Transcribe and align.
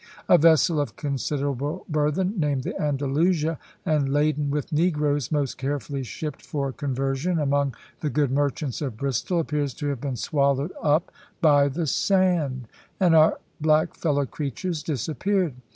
A 0.27 0.39
vessel 0.39 0.79
of 0.79 0.95
considerable 0.95 1.85
burthen, 1.87 2.33
named 2.35 2.63
the 2.63 2.73
Andalusia, 2.81 3.59
and 3.85 4.09
laden 4.11 4.49
with 4.49 4.71
negroes, 4.73 5.31
most 5.31 5.59
carefully 5.59 6.01
shipped 6.01 6.41
for 6.43 6.71
conversion 6.71 7.37
among 7.37 7.75
the 7.99 8.09
good 8.09 8.31
merchants 8.31 8.81
of 8.81 8.97
Bristol, 8.97 9.39
appears 9.39 9.75
to 9.75 9.89
have 9.89 10.01
been 10.01 10.15
swallowed 10.15 10.73
up 10.81 11.11
by 11.39 11.67
the 11.67 11.85
sand; 11.85 12.67
and 12.99 13.13
our 13.15 13.37
black 13.61 13.93
fellow 13.93 14.25
creatures 14.25 14.81
disappeared. 14.81 15.53